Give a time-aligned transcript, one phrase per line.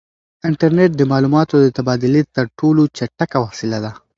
[0.47, 3.91] انټرنیټ د معلوماتو د تبادلې تر ټولو چټکه وسیله ده.